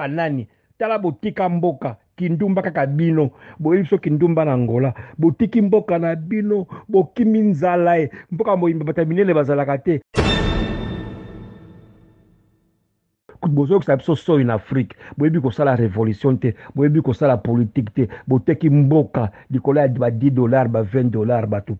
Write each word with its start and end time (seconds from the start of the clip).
banani 0.00 0.48
tala 0.78 0.98
botika 0.98 1.48
mboka 1.48 1.96
kindumba 2.16 2.62
kaka 2.62 2.86
bino 2.86 3.30
boyebi 3.58 3.88
so 3.88 3.98
kindumba 3.98 4.44
na 4.44 4.56
ngola. 4.58 4.94
Botiki 5.18 5.62
mboka 5.62 5.98
na 5.98 6.16
bino 6.16 6.66
bokimi 6.88 7.40
nzala 7.40 7.98
e. 7.98 8.10
Mboka 8.32 8.56
moyimba 8.56 8.84
bata 8.84 9.04
minene 9.04 9.34
bazalaka 9.34 9.78
te. 9.78 10.00
Bozokisa 13.48 13.96
biso 13.96 14.16
soi 14.16 14.44
na 14.44 14.54
afrike 14.54 14.96
boyebi 15.16 15.40
kosala 15.40 15.76
révolution 15.76 16.36
te. 16.38 16.54
Boyebi 16.74 17.02
kosala 17.02 17.36
politike 17.36 17.92
te. 17.92 18.08
Boteki 18.26 18.70
mboka 18.70 19.30
likolo 19.50 19.80
ya 19.80 19.88
ba 19.88 20.08
10 20.10 20.30
dollar 20.30 20.68
ba 20.68 20.82
20 20.82 21.10
dollar 21.10 21.46
bato 21.46 21.76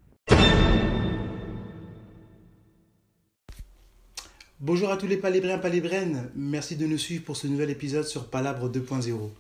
Bonjour 4.63 4.91
à 4.91 4.99
tous 4.99 5.07
les 5.07 5.17
palébriens, 5.17 5.57
palébriennes. 5.57 6.31
Merci 6.37 6.77
de 6.77 6.85
nous 6.85 6.99
suivre 6.99 7.25
pour 7.25 7.35
ce 7.35 7.47
nouvel 7.47 7.71
épisode 7.71 8.05
sur 8.05 8.27
Palabre 8.27 8.69
2.0. 8.69 9.31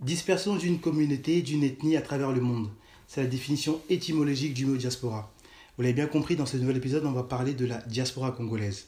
Dispersion 0.00 0.56
d'une 0.56 0.80
communauté, 0.80 1.42
d'une 1.42 1.62
ethnie 1.62 1.98
à 1.98 2.00
travers 2.00 2.32
le 2.32 2.40
monde. 2.40 2.70
C'est 3.06 3.20
la 3.20 3.26
définition 3.26 3.78
étymologique 3.90 4.54
du 4.54 4.64
mot 4.64 4.78
diaspora. 4.78 5.30
Vous 5.76 5.82
l'avez 5.82 5.92
bien 5.92 6.06
compris, 6.06 6.34
dans 6.34 6.46
ce 6.46 6.56
nouvel 6.56 6.78
épisode, 6.78 7.04
on 7.04 7.12
va 7.12 7.24
parler 7.24 7.52
de 7.52 7.66
la 7.66 7.76
diaspora 7.82 8.32
congolaise. 8.32 8.86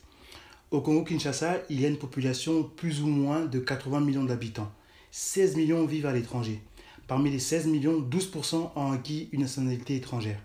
Au 0.70 0.80
Congo-Kinshasa, 0.80 1.58
il 1.69 1.83
y 1.83 1.84
a 1.84 1.88
une 1.88 1.98
population 1.98 2.62
plus 2.62 3.02
ou 3.02 3.06
moins 3.06 3.45
de 3.45 3.58
80 3.58 4.00
millions 4.00 4.24
d'habitants. 4.24 4.72
16 5.10 5.56
millions 5.56 5.84
vivent 5.84 6.06
à 6.06 6.14
l'étranger. 6.14 6.62
Parmi 7.06 7.30
les 7.30 7.39
16 7.39 7.67
millions, 7.67 8.00
12% 8.00 8.70
ont 8.74 8.92
acquis 8.92 9.28
une 9.33 9.42
nationalité 9.42 9.95
étrangère 9.97 10.41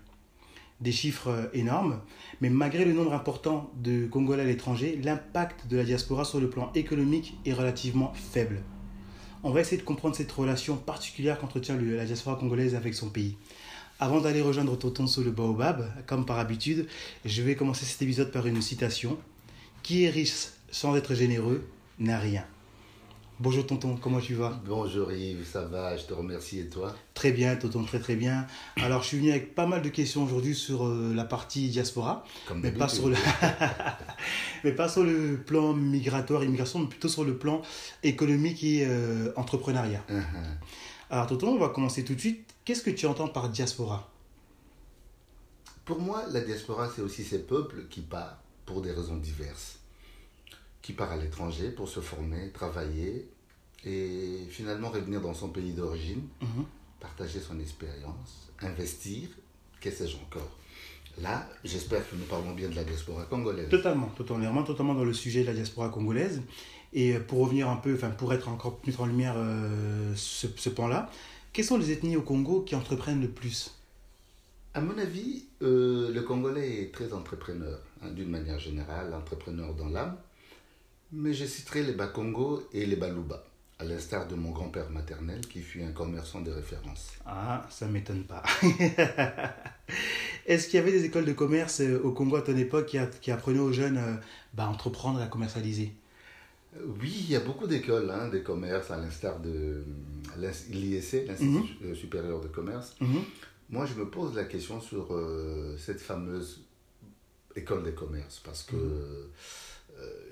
des 0.80 0.92
chiffres 0.92 1.28
euh, 1.28 1.46
énormes, 1.52 2.00
mais 2.40 2.50
malgré 2.50 2.84
le 2.84 2.92
nombre 2.92 3.12
important 3.14 3.70
de 3.76 4.06
Congolais 4.06 4.42
à 4.42 4.46
l'étranger, 4.46 4.98
l'impact 5.02 5.66
de 5.68 5.76
la 5.76 5.84
diaspora 5.84 6.24
sur 6.24 6.40
le 6.40 6.50
plan 6.50 6.70
économique 6.74 7.38
est 7.44 7.52
relativement 7.52 8.12
faible. 8.14 8.62
On 9.42 9.50
va 9.50 9.60
essayer 9.60 9.76
de 9.76 9.82
comprendre 9.82 10.16
cette 10.16 10.32
relation 10.32 10.76
particulière 10.76 11.38
qu'entretient 11.38 11.76
la 11.76 12.04
diaspora 12.04 12.36
congolaise 12.36 12.74
avec 12.74 12.94
son 12.94 13.10
pays. 13.10 13.36
Avant 14.00 14.20
d'aller 14.20 14.40
rejoindre 14.40 14.76
Tonton 14.76 15.06
sur 15.06 15.22
le 15.22 15.30
baobab, 15.30 15.86
comme 16.06 16.26
par 16.26 16.38
habitude, 16.38 16.86
je 17.24 17.42
vais 17.42 17.54
commencer 17.54 17.84
cet 17.84 18.02
épisode 18.02 18.32
par 18.32 18.46
une 18.46 18.60
citation. 18.60 19.18
Qui 19.82 20.04
est 20.04 20.10
riche 20.10 20.48
sans 20.70 20.96
être 20.96 21.14
généreux 21.14 21.68
n'a 21.98 22.18
rien. 22.18 22.44
Bonjour 23.38 23.66
tonton, 23.66 23.96
comment 24.00 24.20
tu 24.20 24.34
vas? 24.34 24.60
Bonjour 24.64 25.12
Yves, 25.12 25.44
ça 25.44 25.66
va, 25.66 25.96
je 25.96 26.04
te 26.04 26.14
remercie 26.14 26.60
et 26.60 26.68
toi? 26.68 26.94
Très 27.24 27.32
bien 27.32 27.56
tonton, 27.56 27.82
très 27.84 28.00
très 28.00 28.16
bien. 28.16 28.46
Alors 28.76 29.02
je 29.02 29.08
suis 29.08 29.16
venu 29.16 29.30
avec 29.30 29.54
pas 29.54 29.64
mal 29.64 29.80
de 29.80 29.88
questions 29.88 30.22
aujourd'hui 30.24 30.54
sur 30.54 30.86
euh, 30.86 31.14
la 31.14 31.24
partie 31.24 31.70
diaspora, 31.70 32.22
Comme 32.46 32.60
mais 32.60 32.70
pas, 32.70 32.86
sur 32.86 33.08
le... 33.08 33.16
mais 34.64 34.72
pas 34.72 34.90
sur 34.90 35.04
le 35.04 35.38
plan 35.38 35.72
migratoire, 35.72 36.44
immigration, 36.44 36.80
mais 36.80 36.86
plutôt 36.86 37.08
sur 37.08 37.24
le 37.24 37.38
plan 37.38 37.62
économique 38.02 38.62
et 38.62 38.84
euh, 38.86 39.32
entrepreneuriat. 39.36 40.04
Uh-huh. 40.10 40.20
Alors 41.08 41.26
tonton, 41.26 41.54
on 41.54 41.58
va 41.58 41.70
commencer 41.70 42.04
tout 42.04 42.14
de 42.14 42.20
suite. 42.20 42.54
Qu'est-ce 42.66 42.82
que 42.82 42.90
tu 42.90 43.06
entends 43.06 43.28
par 43.28 43.48
diaspora? 43.48 44.12
Pour 45.86 45.98
moi, 45.98 46.24
la 46.30 46.42
diaspora, 46.42 46.90
c'est 46.94 47.00
aussi 47.00 47.24
ces 47.24 47.38
peuples 47.38 47.86
qui 47.88 48.02
partent 48.02 48.36
pour 48.66 48.82
des 48.82 48.92
raisons 48.92 49.16
diverses. 49.16 49.78
Qui 50.82 50.92
partent 50.92 51.12
à 51.12 51.16
l'étranger 51.16 51.70
pour 51.70 51.88
se 51.88 52.00
former, 52.00 52.50
travailler 52.52 53.30
et 53.82 54.46
finalement 54.50 54.90
revenir 54.90 55.22
dans 55.22 55.32
son 55.32 55.48
pays 55.48 55.72
d'origine, 55.72 56.28
Mhm. 56.42 56.66
Partager 57.14 57.40
son 57.40 57.60
expérience, 57.60 58.50
investir, 58.60 59.28
que 59.80 59.90
sais-je 59.90 60.16
encore. 60.16 60.50
Là, 61.22 61.48
j'espère 61.62 62.08
que 62.08 62.16
nous 62.16 62.24
parlons 62.24 62.54
bien 62.54 62.68
de 62.68 62.74
la 62.74 62.82
diaspora 62.82 63.24
congolaise. 63.26 63.68
Totalement, 63.68 64.08
totalement, 64.08 64.62
totalement 64.64 64.94
dans 64.94 65.04
le 65.04 65.12
sujet 65.12 65.42
de 65.42 65.46
la 65.46 65.54
diaspora 65.54 65.90
congolaise. 65.90 66.42
Et 66.92 67.14
pour 67.20 67.40
revenir 67.40 67.68
un 67.68 67.76
peu, 67.76 67.94
enfin 67.94 68.10
pour 68.10 68.32
être 68.32 68.48
encore 68.48 68.78
plus 68.78 68.98
en 68.98 69.06
lumière 69.06 69.34
euh, 69.36 70.12
ce, 70.16 70.48
ce 70.56 70.68
pan-là, 70.70 71.10
quelles 71.52 71.64
sont 71.64 71.78
les 71.78 71.92
ethnies 71.92 72.16
au 72.16 72.22
Congo 72.22 72.62
qui 72.62 72.74
entreprennent 72.74 73.20
le 73.20 73.30
plus? 73.30 73.78
À 74.74 74.80
mon 74.80 74.98
avis, 74.98 75.44
euh, 75.62 76.12
le 76.12 76.22
Congolais 76.22 76.82
est 76.82 76.92
très 76.92 77.12
entrepreneur, 77.12 77.78
hein, 78.02 78.10
d'une 78.10 78.30
manière 78.30 78.58
générale, 78.58 79.14
entrepreneur 79.14 79.72
dans 79.74 79.88
l'âme. 79.88 80.16
Mais 81.12 81.32
je 81.32 81.44
citerai 81.44 81.84
les 81.84 81.92
Bakongo 81.92 82.64
et 82.72 82.86
les 82.86 82.96
Baluba, 82.96 83.44
à 83.78 83.84
l'instar 83.84 84.28
de 84.28 84.34
mon 84.34 84.50
grand-père 84.50 84.90
maternel 84.90 85.40
qui 85.40 85.60
fut 85.60 85.82
un 85.82 85.90
commerçant 85.92 86.40
de 86.40 86.50
référence. 86.50 87.12
Ah, 87.26 87.66
ça 87.70 87.86
m'étonne 87.86 88.24
pas. 88.24 88.42
Est-ce 90.46 90.68
qu'il 90.68 90.78
y 90.78 90.82
avait 90.82 90.92
des 90.92 91.04
écoles 91.04 91.24
de 91.24 91.32
commerce 91.32 91.80
euh, 91.80 92.00
au 92.02 92.12
Congo 92.12 92.36
à 92.36 92.42
ton 92.42 92.56
époque 92.56 92.94
qui, 93.20 93.30
apprenaient 93.30 93.58
aux 93.58 93.72
jeunes 93.72 93.98
euh, 93.98 94.14
bah, 94.52 94.64
à 94.64 94.68
entreprendre 94.68 95.20
et 95.20 95.22
à 95.22 95.26
commercialiser? 95.26 95.92
Euh, 96.76 96.80
Oui, 97.00 97.12
il 97.24 97.30
y 97.30 97.36
a 97.36 97.40
beaucoup 97.40 97.66
d'écoles 97.66 98.10
hein, 98.10 98.28
de 98.28 98.38
commerce, 98.38 98.90
à 98.90 98.96
l'instar 98.96 99.40
de 99.40 99.84
l'ISC, 100.36 101.26
l'Institut 101.26 101.76
euh, 101.84 101.94
supérieur 101.94 102.40
de 102.40 102.48
commerce. 102.48 102.94
Mhm. 103.00 103.22
Moi, 103.70 103.86
je 103.86 103.94
me 103.94 104.08
pose 104.08 104.34
la 104.34 104.44
question 104.44 104.80
sur 104.80 105.14
euh, 105.14 105.76
cette 105.78 106.00
fameuse 106.00 106.62
école 107.56 107.82
de 107.82 107.90
commerce 107.90 108.40
parce 108.44 108.62
que 108.62 108.76
euh, 108.76 109.30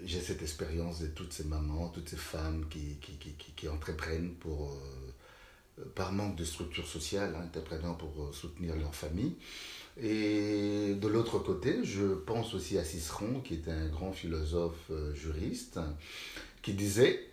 j'ai 0.05 0.21
cette 0.21 0.43
expérience 0.43 1.00
de 1.00 1.06
toutes 1.09 1.33
ces 1.33 1.44
mamans, 1.44 1.88
toutes 1.88 2.09
ces 2.09 2.16
femmes 2.16 2.66
qui, 2.69 2.97
qui, 3.00 3.12
qui, 3.16 3.34
qui, 3.34 3.69
entreprennent 3.69 4.34
pour, 4.34 4.72
euh, 4.72 5.84
par 5.94 6.12
manque 6.12 6.37
de 6.37 6.44
structure 6.44 6.87
sociale, 6.87 7.34
hein, 7.37 7.44
entreprenant 7.47 7.94
pour 7.94 8.10
euh, 8.22 8.33
soutenir 8.33 8.77
leur 8.77 8.94
famille. 8.94 9.37
Et 10.00 10.94
de 10.94 11.09
l'autre 11.09 11.38
côté, 11.38 11.84
je 11.84 12.15
pense 12.15 12.55
aussi 12.55 12.78
à 12.78 12.84
Cicéron, 12.84 13.41
qui 13.41 13.55
était 13.55 13.71
un 13.71 13.88
grand 13.88 14.12
philosophe 14.12 14.91
euh, 14.91 15.15
juriste, 15.15 15.78
qui 16.62 16.72
disait 16.72 17.28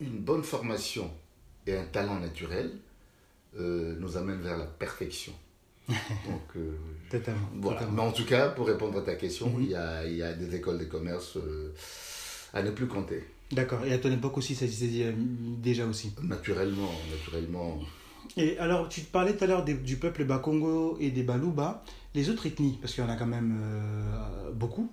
une 0.00 0.18
bonne 0.18 0.44
formation 0.44 1.10
et 1.66 1.76
un 1.76 1.86
talent 1.86 2.20
naturel 2.20 2.70
euh, 3.58 3.94
nous 3.98 4.16
amènent 4.16 4.40
vers 4.40 4.58
la 4.58 4.66
perfection. 4.66 5.32
Donc, 5.88 5.96
euh, 6.56 6.72
Totalement. 7.10 7.48
voilà. 7.60 7.78
totalement. 7.80 8.02
Mais 8.04 8.08
en 8.08 8.12
tout 8.12 8.24
cas, 8.24 8.48
pour 8.50 8.66
répondre 8.66 8.98
à 8.98 9.02
ta 9.02 9.14
question, 9.16 9.48
Mhm. 9.50 9.62
il, 9.62 9.70
y 9.70 9.74
a, 9.74 10.06
il 10.06 10.16
y 10.16 10.22
a 10.22 10.32
des 10.32 10.54
écoles 10.54 10.78
de 10.78 10.84
commerce 10.84 11.36
euh, 11.36 11.72
à 12.54 12.62
ne 12.62 12.70
plus 12.70 12.86
compter. 12.86 13.24
D'accord. 13.50 13.84
Et 13.84 13.92
à 13.92 13.98
ton 13.98 14.10
époque 14.10 14.38
aussi, 14.38 14.54
ça 14.54 14.64
existait 14.64 15.04
euh, 15.06 15.12
déjà 15.16 15.84
aussi. 15.86 16.12
Naturellement, 16.22 16.90
naturellement. 17.10 17.80
Et 18.36 18.56
alors, 18.58 18.88
tu 18.88 19.00
parlais 19.02 19.36
tout 19.36 19.44
à 19.44 19.46
l'heure 19.48 19.64
du 19.64 19.96
peuple 19.96 20.24
Bakongo 20.24 20.96
et 21.00 21.10
des 21.10 21.22
Baluba, 21.24 21.82
les 22.14 22.30
autres 22.30 22.46
ethnies, 22.46 22.78
parce 22.80 22.94
qu'il 22.94 23.02
y 23.04 23.06
en 23.06 23.10
a 23.10 23.16
quand 23.16 23.26
même 23.26 23.58
euh, 23.60 24.50
beaucoup. 24.52 24.88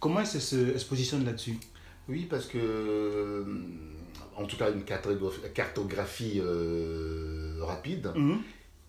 Comment 0.00 0.20
elles 0.20 0.26
se, 0.26 0.40
se- 0.40 0.72
elles 0.72 0.80
se 0.80 0.84
positionnent 0.84 1.24
là-dessus? 1.24 1.56
Oui, 2.08 2.26
parce 2.28 2.46
que, 2.46 3.44
en 4.36 4.44
tout 4.44 4.56
cas, 4.56 4.70
une 4.70 4.82
cartographie, 5.54 6.40
rapide, 7.60 8.10
Mhm. 8.14 8.38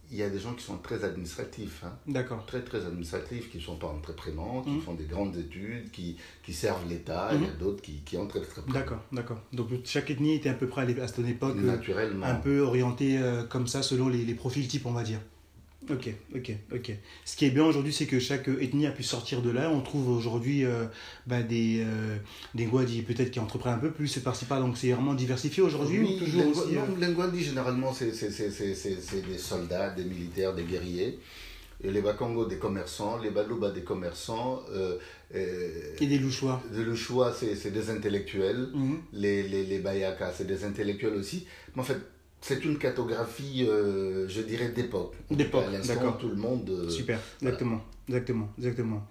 Il 0.09 0.18
y 0.18 0.23
a 0.23 0.29
des 0.29 0.40
gens 0.40 0.53
qui 0.53 0.63
sont 0.63 0.78
très 0.78 1.03
administratifs. 1.03 1.84
hein. 1.85 1.91
D'accord. 2.07 2.45
très 2.45 2.62
très 2.62 2.85
administratifs, 2.85 3.51
qui 3.51 3.57
ne 3.57 3.62
sont 3.63 3.75
pas 3.75 3.88
entreprenants, 3.88 4.62
qui 4.62 4.69
Mhm. 4.72 4.81
font 4.81 4.94
des 4.94 5.06
grandes 5.06 5.35
études, 5.38 5.91
qui, 5.91 6.18
qui 6.44 6.53
servent 6.53 6.88
l'État, 6.88 7.29
il 7.34 7.41
y 7.41 7.45
a 7.45 7.51
d'autres 7.51 7.81
qui, 7.81 8.01
qui 8.06 8.16
entreprennent. 8.18 8.63
D'accord, 8.73 9.00
d'accord. 9.12 9.41
Donc 9.53 9.68
chaque 9.85 10.09
ethnie 10.09 10.35
était 10.35 10.50
à 10.50 10.53
peu 10.53 10.68
près 10.68 10.84
à 11.01 11.07
cette 11.07 11.19
époque 11.28 11.57
euh, 11.57 11.62
Naturellement. 11.62 12.25
un 12.25 12.35
peu 12.35 12.59
orientée 12.62 13.18
euh, 13.19 13.44
comme 13.44 13.68
ça 13.68 13.81
selon 13.81 14.07
les, 14.09 14.23
les 14.23 14.34
profils 14.35 14.68
types, 14.68 14.85
on 14.85 14.91
va 14.94 15.03
dire. 15.03 15.19
Ok, 15.90 16.09
ok, 16.36 16.52
ok. 16.74 16.92
Ce 17.24 17.36
qui 17.38 17.46
est 17.46 17.50
bien 17.50 17.64
aujourd'hui, 17.66 17.94
c'est 17.94 18.08
que 18.08 18.20
chaque 18.20 18.48
ethnie 18.48 18.86
a 18.88 18.92
pu 18.92 19.03
sortir 19.03 19.42
de 19.42 19.50
là. 19.50 19.70
On 19.72 19.81
trouve 19.81 20.09
aujourd'hui 20.09 20.66
euh, 20.66 20.86
bah, 21.28 21.42
des, 21.44 21.81
euh, 21.81 22.18
des 22.56 22.66
Ngwadi 22.66 23.03
peut-être 23.03 23.31
qui 23.31 23.40
entreprennent 23.40 23.75
un 23.75 23.80
peu 23.80 23.92
plus, 23.92 24.08
c'est 24.08 24.22
par-ci 24.24 24.46
par 24.46 24.59
Donc 24.59 24.78
c'est 24.78 24.92
vraiment 24.92 25.13
diversifié 25.13 25.63
aujourd'hui 25.63 26.00
Oui, 26.00 26.16
ou 26.16 26.19
toujours 26.25 26.42
Lingua- 26.44 26.63
aussi, 26.66 26.75
euh, 26.75 26.80
non, 26.88 26.95
Lingwandi, 27.00 27.42
généralement, 27.44 27.94
c'est 27.94 28.12
des 28.12 29.38
soldats, 29.38 29.89
des 29.92 30.04
militaires, 30.04 30.54
des 30.54 30.63
guerriers. 30.63 31.19
Et 31.84 31.92
les 31.92 32.01
Bakongo, 32.01 32.45
des 32.48 32.57
commerçants. 32.57 33.19
Les 33.22 33.30
Baluba, 33.30 33.69
des 33.69 33.83
commerçants. 33.83 34.62
Euh, 34.74 34.98
euh, 35.36 35.94
Et 36.01 36.07
des 36.07 36.18
Louchois. 36.18 36.62
le 36.74 36.95
choix, 36.95 37.31
c'est 37.31 37.56
c'est 37.56 37.69
des 37.72 37.90
intellectuels. 37.92 38.69
Mhm. 38.74 38.98
Les, 39.13 39.44
les, 39.44 39.63
les 39.63 39.80
Bayaka, 39.80 40.33
c'est 40.36 40.48
des 40.48 40.63
intellectuels 40.66 41.13
aussi. 41.13 41.45
Mais 41.75 41.81
en 41.81 41.86
fait, 41.86 41.98
c'est 42.42 42.63
une 42.66 42.78
cartographie, 42.78 43.66
euh, 43.68 44.28
je 44.30 44.42
dirais, 44.42 44.69
d'époque. 44.69 45.13
D'époque, 45.31 45.63
cas, 45.63 45.69
à 45.69 45.72
l'instant, 45.74 45.95
d'accord. 45.95 46.18
Tout 46.18 46.30
le 46.30 46.36
monde. 46.36 46.69
euh, 46.69 46.89
Super, 46.89 47.19
voilà. 47.42 47.56
exactement, 47.56 47.81
exactement, 48.07 48.50
exactement. 48.57 49.07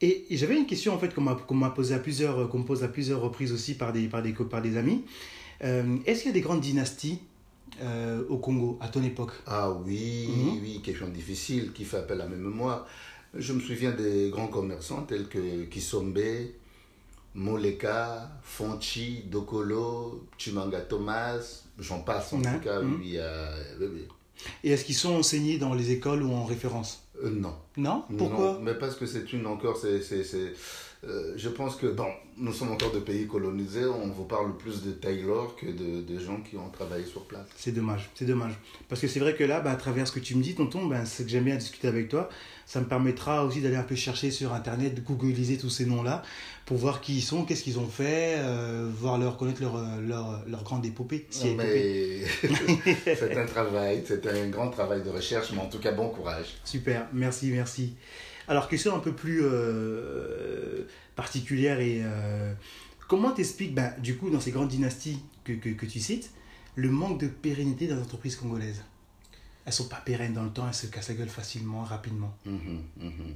Et, 0.00 0.26
et 0.30 0.36
j'avais 0.36 0.56
une 0.56 0.66
question 0.66 0.92
en 0.94 0.98
fait 0.98 1.14
qu'on 1.14 1.54
m'a 1.54 1.70
posée 1.70 1.94
à 1.94 1.98
plusieurs, 1.98 2.48
qu'on 2.50 2.62
pose 2.64 2.84
à 2.84 2.88
plusieurs 2.88 3.20
reprises 3.20 3.52
aussi 3.52 3.74
par 3.74 3.92
des, 3.92 4.08
par 4.08 4.22
des, 4.22 4.32
par 4.32 4.60
des 4.62 4.76
amis. 4.76 5.04
Euh, 5.64 5.96
Est-ce 6.04 6.20
qu'il 6.22 6.28
y 6.28 6.30
a 6.30 6.34
des 6.34 6.42
grandes 6.42 6.60
dynasties 6.60 7.18
au 8.28 8.36
Congo 8.38 8.78
à 8.80 8.88
ton 8.88 9.02
époque? 9.02 9.32
Ah 9.46 9.70
oui, 9.70 10.26
Mhm. 10.28 10.58
oui, 10.62 10.80
question 10.82 11.08
difficile 11.08 11.72
qui 11.72 11.84
fait 11.84 11.98
appel 11.98 12.20
à 12.20 12.26
mes 12.26 12.36
mémoires. 12.36 12.86
Je 13.34 13.52
me 13.52 13.60
souviens 13.60 13.92
des 13.92 14.30
grands 14.30 14.48
commerçants 14.48 15.02
tels 15.02 15.28
que 15.28 15.64
Kisombe, 15.64 16.18
Moleka, 17.34 18.30
Fonchi, 18.42 19.24
Dokolo, 19.30 20.24
Chimanga 20.38 20.80
Thomas, 20.80 21.64
j'en 21.78 22.00
passe 22.00 22.32
en 22.32 22.40
Ouais, 22.40 22.54
tout 22.54 22.60
cas, 22.64 22.80
mhm. 22.80 23.00
oui. 23.00 23.18
Et 24.64 24.70
est-ce 24.70 24.84
qu'ils 24.84 24.94
sont 24.94 25.14
enseignés 25.14 25.58
dans 25.58 25.74
les 25.74 25.92
écoles 25.92 26.22
ou 26.22 26.32
en 26.32 26.44
référence? 26.44 27.08
Euh, 27.22 27.30
non. 27.30 27.54
Non? 27.76 28.04
Pourquoi? 28.18 28.52
Non, 28.54 28.60
mais 28.60 28.74
parce 28.74 28.94
que 28.96 29.06
c'est 29.06 29.32
une 29.32 29.46
encore, 29.46 29.76
c'est, 29.78 30.00
euh, 31.08 31.34
je 31.36 31.48
pense 31.48 31.76
que, 31.76 31.86
bon, 31.86 32.08
nous 32.36 32.52
sommes 32.52 32.72
encore 32.72 32.92
de 32.92 32.98
pays 32.98 33.26
colonisés, 33.26 33.84
on 33.86 34.08
vous 34.08 34.24
parle 34.24 34.56
plus 34.56 34.82
de 34.82 34.90
Taylor 34.92 35.54
que 35.56 35.66
de, 35.66 36.02
de 36.02 36.18
gens 36.18 36.40
qui 36.40 36.56
ont 36.56 36.68
travaillé 36.70 37.04
sur 37.04 37.24
place. 37.24 37.46
C'est 37.56 37.72
dommage, 37.72 38.10
c'est 38.14 38.24
dommage. 38.24 38.52
Parce 38.88 39.00
que 39.00 39.08
c'est 39.08 39.20
vrai 39.20 39.34
que 39.34 39.44
là, 39.44 39.60
bah, 39.60 39.70
à 39.70 39.76
travers 39.76 40.06
ce 40.06 40.12
que 40.12 40.20
tu 40.20 40.34
me 40.34 40.42
dis, 40.42 40.54
tonton, 40.54 40.86
ben, 40.86 41.04
c'est 41.04 41.24
que 41.24 41.30
j'aime 41.30 41.44
bien 41.44 41.56
discuter 41.56 41.88
avec 41.88 42.08
toi. 42.08 42.28
Ça 42.66 42.80
me 42.80 42.86
permettra 42.86 43.44
aussi 43.44 43.60
d'aller 43.60 43.76
un 43.76 43.84
peu 43.84 43.94
chercher 43.94 44.30
sur 44.30 44.52
Internet, 44.52 44.94
de 44.94 45.00
googliser 45.00 45.56
tous 45.56 45.70
ces 45.70 45.86
noms-là, 45.86 46.22
pour 46.64 46.76
voir 46.76 47.00
qui 47.00 47.16
ils 47.16 47.22
sont, 47.22 47.44
qu'est-ce 47.44 47.62
qu'ils 47.62 47.78
ont 47.78 47.88
fait, 47.88 48.36
euh, 48.38 48.90
voir 48.92 49.18
leur 49.18 49.36
connaître 49.36 49.62
leur, 49.62 49.76
leur, 50.00 50.42
leur 50.48 50.64
grande 50.64 50.84
épopée. 50.84 51.26
Si 51.30 51.46
Non, 51.54 51.62
épopée. 51.62 52.24
mais 52.84 53.04
c'est 53.14 53.36
un 53.38 53.46
travail, 53.46 54.02
c'est 54.04 54.26
un 54.26 54.48
grand 54.48 54.70
travail 54.70 55.02
de 55.02 55.10
recherche, 55.10 55.52
mais 55.52 55.60
en 55.60 55.68
tout 55.68 55.78
cas, 55.78 55.92
bon 55.92 56.08
courage. 56.08 56.56
Super, 56.64 57.06
merci, 57.12 57.50
merci. 57.50 57.94
Alors, 58.48 58.68
question 58.68 58.94
un 58.94 59.00
peu 59.00 59.12
plus 59.12 59.40
euh, 59.42 60.84
particulière 61.14 61.80
et 61.80 62.00
euh, 62.02 62.52
comment 63.08 63.32
t'expliques, 63.32 63.74
ben, 63.74 63.92
du 64.00 64.16
coup, 64.16 64.30
dans 64.30 64.40
ces 64.40 64.50
grandes 64.50 64.68
dynasties 64.68 65.18
que, 65.44 65.52
que, 65.52 65.70
que 65.70 65.86
tu 65.86 65.98
cites, 66.00 66.30
le 66.74 66.90
manque 66.90 67.20
de 67.20 67.26
pérennité 67.28 67.88
dans 67.88 67.96
les 67.96 68.02
entreprises 68.02 68.36
congolaises? 68.36 68.82
Elles 69.64 69.72
sont 69.72 69.88
pas 69.88 69.96
pérennes 69.96 70.32
dans 70.32 70.44
le 70.44 70.50
temps, 70.50 70.66
elles 70.68 70.74
se 70.74 70.86
cassent 70.86 71.08
la 71.08 71.14
gueule 71.14 71.28
facilement, 71.28 71.82
rapidement. 71.82 72.36
Mhm, 72.44 72.82
mhm. 73.00 73.34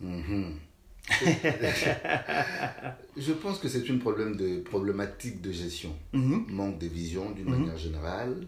Mhm. 0.00 0.58
Je 3.16 3.32
pense 3.32 3.58
que 3.58 3.68
c'est 3.68 3.86
une 3.88 3.98
problème 3.98 4.36
de, 4.36 4.60
problématique 4.60 5.42
de 5.42 5.52
gestion. 5.52 5.94
Manque 6.12 6.78
de 6.78 6.86
vision 6.86 7.30
d'une 7.32 7.50
manière 7.50 7.76
générale, 7.76 8.46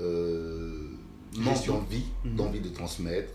euh, 0.00 0.90
manque 1.36 1.66
d'envie, 1.66 2.06
d'envie 2.24 2.60
de 2.60 2.70
transmettre, 2.70 3.32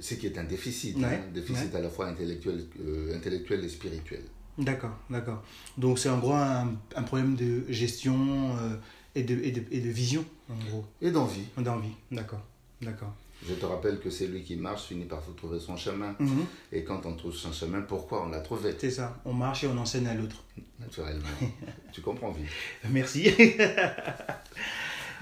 ce 0.00 0.14
qui 0.14 0.26
est 0.26 0.38
un 0.38 0.44
déficit, 0.44 0.96
hein, 0.98 1.08
Ouais, 1.08 1.22
déficit 1.32 1.74
à 1.74 1.80
la 1.80 1.88
fois 1.90 2.06
intellectuel, 2.08 2.64
euh, 2.80 3.16
intellectuel 3.16 3.64
et 3.64 3.68
spirituel. 3.68 4.22
D'accord, 4.58 4.96
d'accord. 5.08 5.42
Donc, 5.76 5.98
c'est 5.98 6.08
en 6.08 6.18
gros 6.18 6.34
un, 6.34 6.72
un 6.96 7.02
problème 7.04 7.36
de 7.36 7.64
gestion 7.68 8.56
euh, 8.60 8.76
et, 9.14 9.22
de, 9.22 9.34
et, 9.42 9.52
de, 9.52 9.62
et 9.70 9.80
de 9.80 9.88
vision, 9.88 10.24
en 10.50 10.56
gros, 10.68 10.84
Et 11.00 11.10
d'envie. 11.10 11.44
d'envie. 11.56 11.92
D'accord, 12.10 12.42
d'accord. 12.82 13.14
Je 13.48 13.54
te 13.54 13.64
rappelle 13.66 14.00
que 14.00 14.10
c'est 14.10 14.26
lui 14.26 14.42
qui 14.42 14.56
marche 14.56 14.86
finit 14.86 15.04
par 15.04 15.22
trouver 15.36 15.60
son 15.60 15.76
chemin. 15.76 16.16
Mhm, 16.18 16.44
Et 16.72 16.82
quand 16.82 17.06
on 17.06 17.14
trouve 17.14 17.32
son 17.36 17.52
chemin, 17.52 17.82
pourquoi 17.82 18.26
on 18.26 18.30
l'a 18.30 18.40
trouvé? 18.40 18.74
C'est 18.76 18.90
ça, 18.90 19.20
on 19.24 19.32
marche 19.32 19.62
et 19.62 19.68
on 19.68 19.78
enseigne 19.78 20.08
à 20.08 20.14
l'autre. 20.14 20.42
Naturellement. 20.80 21.28
tu 21.92 22.00
comprends 22.00 22.32
vite. 22.32 22.46
Merci. 22.90 23.30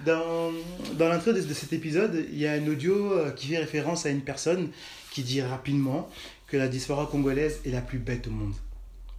Dans, 0.04 0.52
dans 0.94 1.08
l'intro 1.08 1.32
de, 1.32 1.40
de 1.40 1.54
cet 1.54 1.72
épisode, 1.72 2.26
il 2.30 2.38
y 2.38 2.46
a 2.46 2.52
un 2.52 2.66
audio 2.68 3.12
euh, 3.12 3.30
qui 3.30 3.48
fait 3.48 3.58
référence 3.58 4.04
à 4.06 4.10
une 4.10 4.20
personne 4.20 4.70
qui 5.10 5.22
dit 5.22 5.40
rapidement 5.40 6.08
que 6.46 6.56
la 6.56 6.68
diaspora 6.68 7.06
congolaise 7.06 7.60
est 7.64 7.70
la 7.70 7.80
plus 7.80 7.98
bête 7.98 8.26
au 8.26 8.30
monde. 8.30 8.52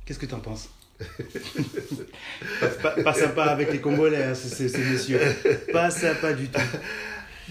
Qu'est-ce 0.05 0.19
que 0.19 0.25
tu 0.27 0.33
en 0.35 0.39
penses? 0.39 0.69
Pas, 3.03 3.13
sympa 3.13 3.43
avec 3.45 3.71
les 3.71 3.79
Congolais, 3.79 4.23
hein, 4.23 4.35
ce, 4.35 4.49
ce- 4.49 4.67
ce 4.67 4.77
monsieur. 4.77 5.19
Pas 5.71 5.89
sympa 5.91 6.33
du 6.33 6.47
tout. 6.49 6.59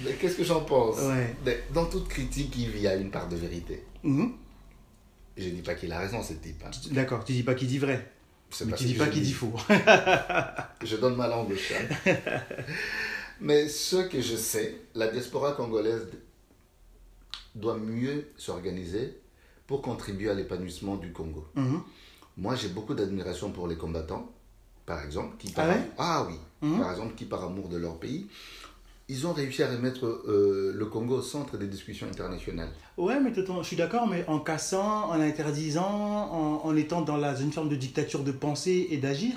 Mais 0.05 0.13
qu'est-ce 0.13 0.37
que 0.37 0.45
j'en 0.45 0.61
pense? 0.63 0.97
Ouais. 1.01 1.37
Dans 1.73 1.87
toute 1.87 2.09
critique, 2.09 2.55
il 2.57 2.79
y 2.81 2.87
a 2.89 2.95
une 2.97 3.11
part 3.11 3.29
de 3.29 3.37
vérité. 3.37 3.83
Mhm. 4.03 4.33
Je 5.37 5.45
ne 5.45 5.51
dis 5.51 5.63
pas 5.63 5.75
qu'il 5.75 5.93
a 5.93 5.99
raison, 5.99 6.23
ce 6.23 6.33
type. 6.35 6.63
hein. 6.67 6.71
D'accord, 6.93 7.25
tu 7.25 7.33
dis 7.35 7.43
pas 7.43 7.55
qu'il 7.55 7.69
dit 7.69 7.79
vrai, 7.79 8.11
mais 8.65 8.71
pas 8.73 8.77
tu 8.77 8.85
dis 8.85 8.95
pas 8.95 9.07
qu'il 9.09 9.23
dit 9.23 9.33
faux. 9.33 9.53
Je 10.83 10.97
donne 10.97 11.17
ma 11.17 11.29
langue 11.29 11.51
au 11.53 11.57
chat. 11.57 12.11
Mais 13.41 13.69
ce 13.69 13.97
que 13.97 14.21
je 14.21 14.37
sais, 14.37 14.81
la 14.95 15.09
diaspora 15.09 15.53
congolaise 15.53 16.09
doit 17.55 17.77
mieux 17.77 18.29
s'organiser 18.37 19.19
pour 19.67 19.83
contribuer 19.83 20.31
à 20.31 20.35
l'épanouissement 20.35 20.97
du 20.97 21.13
Congo. 21.13 21.45
Mhm. 21.55 21.81
Moi, 22.39 22.55
j'ai 22.55 22.69
beaucoup 22.69 22.95
d'admiration 22.95 23.51
pour 23.51 23.67
les 23.67 23.77
combattants, 23.77 24.31
par 24.85 25.03
exemple, 25.05 25.37
qui 25.39 25.53
Ah 25.57 25.61
par, 25.63 25.69
ouais 25.69 25.83
ah 25.99 26.27
oui, 26.29 26.35
Mhm. 26.63 26.81
par 26.81 26.91
exemple, 26.91 27.15
qui 27.15 27.25
par 27.25 27.45
amour 27.45 27.69
de 27.69 27.77
leur 27.77 27.99
pays, 27.99 28.27
ils 29.09 29.27
ont 29.27 29.33
réussi 29.33 29.63
à 29.63 29.71
remettre 29.71 30.05
euh, 30.07 30.73
le 30.75 30.87
Congo 30.87 31.19
au 31.19 31.23
centre 31.23 31.57
des 31.57 31.67
discussions 31.67 32.09
internationales. 32.09 32.71
Ouais, 32.97 33.21
mais 33.21 33.33
je 33.35 33.63
suis 33.67 33.77
d'accord, 33.77 34.09
mais 34.09 34.25
en 34.27 34.41
cassant, 34.41 35.11
en 35.11 35.21
interdisant, 35.21 35.85
en, 35.89 36.65
en 36.67 36.77
étant 36.77 37.03
dans 37.03 37.17
la, 37.17 37.39
une 37.41 37.53
forme 37.53 37.69
de 37.69 37.77
dictature 37.77 38.25
de 38.25 38.33
penser 38.33 38.89
et 38.91 38.97
d'agir, 38.97 39.37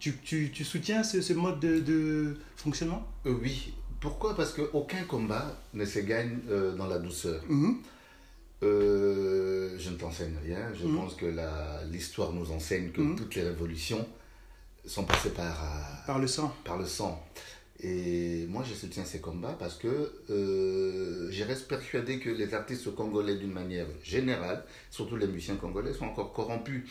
tu, 0.00 0.16
tu, 0.24 0.50
tu 0.52 0.64
soutiens 0.64 1.02
ce, 1.04 1.20
ce 1.20 1.32
mode 1.34 1.60
de, 1.60 1.78
de 1.80 2.36
fonctionnement? 2.56 3.06
Euh, 3.26 3.34
oui, 3.40 3.74
pourquoi? 4.00 4.34
Parce 4.34 4.52
qu'aucun 4.52 5.04
combat 5.04 5.56
ne 5.74 5.84
se 5.84 6.00
gagne 6.00 6.38
euh, 6.48 6.74
dans 6.74 6.86
la 6.88 6.98
douceur. 6.98 7.42
Euh, 8.62 9.76
je 9.78 9.90
ne 9.90 9.96
t'enseigne 9.96 10.36
rien. 10.44 10.68
Je 10.74 10.86
Mhm. 10.86 10.96
pense 10.96 11.14
que 11.14 11.26
l'histoire 11.90 12.32
nous 12.32 12.50
enseigne 12.52 12.90
que 12.90 13.00
Mhm. 13.00 13.16
toutes 13.16 13.34
les 13.34 13.42
révolutions 13.42 14.06
sont 14.86 15.04
passées 15.04 15.30
par, 15.30 16.02
Par 16.06 16.18
le 16.18 16.26
sang. 16.26 16.54
par 16.64 16.76
le 16.78 16.84
sang. 16.86 17.22
Et 17.82 18.46
moi, 18.48 18.62
je 18.68 18.74
soutiens 18.74 19.06
ces 19.06 19.20
combats 19.20 19.56
parce 19.58 19.76
que 19.76 20.12
euh, 20.28 21.28
je 21.30 21.44
reste 21.44 21.66
persuadé 21.68 22.18
que 22.18 22.28
les 22.28 22.52
artistes 22.52 22.94
congolais, 22.94 23.36
d'une 23.36 23.52
manière 23.52 23.86
générale, 24.04 24.62
surtout 24.90 25.16
les 25.16 25.26
musiciens 25.26 25.56
congolais, 25.56 25.94
sont 25.94 26.04
encore 26.04 26.32
corrompus. 26.34 26.82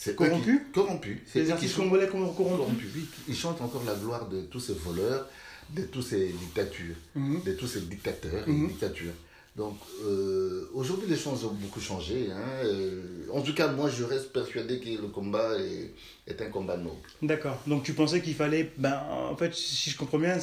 C'est 0.00 0.12
qui- 0.12 0.16
Corrompus 0.16 0.60
Corrompus. 0.72 1.18
C'est 1.26 1.40
Les 1.40 1.50
artistes 1.50 1.74
congolais 1.76 2.06
corrompus 2.06 2.86
ils 3.26 3.34
chantent 3.36 3.60
encore 3.60 3.82
la 3.84 3.94
gloire 3.96 4.28
de 4.28 4.42
tous 4.42 4.60
ces 4.60 4.74
voleurs, 4.74 5.28
de 5.70 5.82
tous 5.82 6.02
ces 6.02 6.28
dictatures 6.28 6.94
Mhm. 7.16 7.42
de 7.44 7.52
tous 7.54 7.66
ces 7.66 7.80
dictateurs 7.80 8.46
et 8.46 8.50
Mhm. 8.52 8.68
dictatures. 8.68 9.12
Donc 9.56 9.76
euh, 10.04 10.70
aujourd'hui 10.72 11.08
les 11.08 11.16
choses 11.16 11.44
ont 11.44 11.52
beaucoup 11.64 11.80
changé. 11.80 12.28
hein. 12.30 12.64
Euh, 12.64 13.26
en 13.32 13.40
tout 13.42 13.54
cas 13.54 13.66
moi 13.72 13.90
je 13.90 14.04
reste 14.04 14.32
persuadé 14.32 14.78
que 14.78 14.88
le 15.04 15.08
combat 15.08 15.58
est, 15.58 15.92
est 16.28 16.40
un 16.40 16.50
combat 16.50 16.76
noble. 16.76 17.02
D'accord. 17.20 17.58
Donc 17.66 17.82
tu 17.82 17.92
pensais 17.92 18.22
qu'il 18.22 18.36
fallait, 18.36 18.70
ben, 18.78 19.02
en 19.32 19.36
fait, 19.36 19.52
si 19.52 19.90
je 19.90 19.96
comprends 19.96 20.20
bien, 20.20 20.38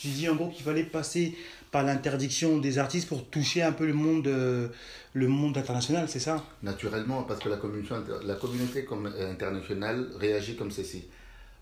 tu 0.00 0.08
dis 0.08 0.28
en 0.28 0.34
gros 0.34 0.48
qu'il 0.48 0.64
fallait 0.64 0.82
passer 0.98 1.36
par 1.70 1.82
l'interdiction 1.84 2.58
des 2.58 2.78
artistes 2.78 3.08
pour 3.08 3.28
toucher 3.28 3.62
un 3.62 3.72
peu 3.72 3.86
le 3.86 3.92
monde, 3.94 4.26
euh, 4.26 4.68
le 5.14 5.28
monde 5.28 5.56
international, 5.58 6.08
c'est 6.08 6.20
ça? 6.20 6.44
Naturellement 6.62 7.22
parce 7.24 7.40
que 7.40 7.48
la 7.48 7.56
communauté, 7.56 7.94
la 8.24 8.34
communauté 8.34 8.86
euh, 8.90 9.30
internationale 9.32 10.08
réagit 10.18 10.56
comme 10.56 10.70
ceci. 10.70 11.04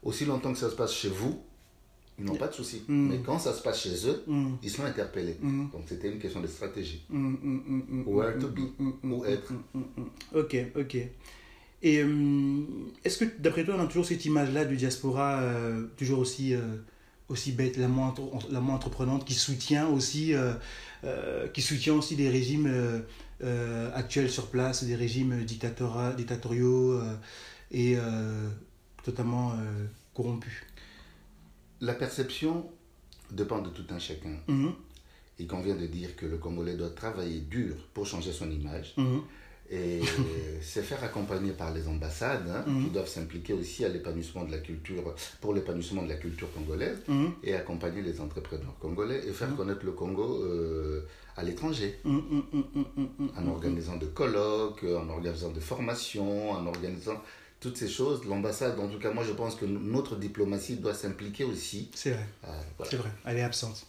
Aussi 0.03 0.25
longtemps 0.25 0.53
que 0.53 0.59
ça 0.59 0.71
se 0.71 0.77
passe 0.77 0.93
chez 0.95 1.09
vous, 1.09 1.41
ils 2.19 2.25
n'ont 2.25 2.37
pas 2.37 2.49
de 2.49 2.55
soucis. 2.55 2.83
Mhm. 2.89 3.09
Mais 3.11 3.19
quand 3.25 3.39
ça 3.39 3.53
se 3.53 3.63
passe 3.63 3.81
chez 3.83 4.09
eux, 4.09 4.23
Mhm. 4.27 4.57
ils 4.63 4.71
sont 4.71 4.85
interpellés. 4.85 5.37
Mhm. 5.41 5.71
Donc 5.73 5.83
c'était 5.87 6.09
une 6.11 6.19
question 6.19 6.41
de 6.41 6.47
stratégie. 6.47 7.03
Mm, 7.11 7.19
mm, 7.19 7.63
mm, 7.67 7.83
mm, 7.89 8.03
Where 8.07 8.37
mm, 8.37 8.41
to 8.41 8.49
be, 8.49 8.59
mm, 8.61 8.73
mm, 8.79 8.93
mm, 9.03 9.13
où 9.13 9.23
mm, 9.25 9.27
être. 9.27 9.53
mm, 9.53 9.63
mm, 9.75 9.85
mm. 9.97 10.39
Ok, 10.39 10.57
ok. 10.77 10.97
Et 11.83 12.03
euh, 12.03 12.07
est-ce 13.05 13.19
que, 13.19 13.25
d'après 13.39 13.65
toi, 13.65 13.75
on 13.79 13.81
a 13.83 13.87
toujours 13.87 14.07
cette 14.07 14.25
image-là 14.25 14.65
du 14.65 14.77
diaspora, 14.77 15.41
euh, 15.43 15.87
toujours 15.99 16.21
aussi, 16.21 16.55
aussi 17.29 17.53
bête, 17.53 17.77
la 17.77 17.89
moins, 17.89 18.15
la 18.51 18.61
moins 18.61 18.77
entreprenante, 18.77 19.25
qui 19.25 19.35
soutient 19.35 19.89
aussi, 19.89 20.35
euh, 20.35 20.53
euh, 21.05 21.49
qui 21.49 21.63
soutient 21.63 21.95
aussi 21.95 22.17
des 22.17 22.29
régimes 22.29 22.67
euh, 22.69 23.01
euh, 23.43 23.91
actuels 23.95 24.31
sur 24.31 24.49
place, 24.49 24.85
des 24.85 24.95
régimes 24.95 25.45
dictatoriaux 25.45 27.01
et 27.73 27.97
totalement 29.03 29.55
corrompus 30.15 30.63
La 31.81 31.95
perception 31.95 32.67
dépend 33.31 33.61
de 33.61 33.71
tout 33.71 33.85
un 33.91 33.99
chacun. 33.99 34.37
Il 35.39 35.47
convient 35.47 35.77
de 35.77 35.87
dire 35.87 36.17
que 36.17 36.25
le 36.25 36.39
Congolais 36.39 36.77
doit 36.77 36.91
travailler 36.91 37.41
dur 37.41 37.75
pour 37.93 38.07
changer 38.07 38.33
son 38.33 38.51
image. 38.51 38.95
mhm, 38.97 39.23
Et 39.71 40.01
se 40.63 40.81
faire 40.81 41.03
accompagner 41.03 41.53
par 41.53 41.73
les 41.75 41.89
ambassades 41.89 42.49
hein, 42.49 42.65
Mhm. 42.67 42.85
qui 42.85 42.91
doivent 42.91 43.09
s'impliquer 43.09 43.53
aussi 43.53 43.85
à 43.85 43.89
l'épanouissement 43.89 44.45
de 44.45 44.53
la 44.53 44.59
culture, 44.59 45.15
pour 45.41 45.55
l'épanouissement 45.55 46.03
de 46.03 46.09
la 46.09 46.15
culture 46.17 46.53
congolaise 46.53 46.99
mhm, 47.09 47.33
et 47.43 47.55
accompagner 47.55 48.03
les 48.03 48.21
entrepreneurs 48.21 48.75
congolais 48.81 49.21
et 49.27 49.33
faire 49.33 49.49
Mhm. 49.51 49.57
connaître 49.57 49.85
le 49.85 49.93
Congo 49.93 50.43
euh, 50.45 51.03
à 51.37 51.43
l'étranger 51.43 51.99
en 53.37 53.49
organisant 53.49 53.97
de 53.97 54.07
colloques, 54.07 54.85
en 54.85 55.09
organisant 55.09 55.51
de 55.51 55.61
formations, 55.61 56.51
en 56.53 56.67
organisant 56.67 57.21
toutes 57.61 57.77
ces 57.77 57.89
choses. 57.89 58.25
L'ambassade, 58.27 58.79
en 58.79 58.89
tout 58.89 58.99
cas, 58.99 59.13
moi 59.13 59.25
je 59.25 59.33
pense 59.33 59.55
que 59.57 59.65
notre 59.67 60.17
diplomatie 60.17 60.77
doit 60.77 60.95
s'impliquer 60.95 61.45
aussi. 61.45 61.91
C'est 61.95 62.11
vrai. 62.11 62.27
Euh, 62.45 62.61
voilà. 62.77 62.91
C'est 62.91 62.97
vrai, 62.99 63.11
elle 63.25 63.39
est 63.39 63.43
absente. 63.43 63.87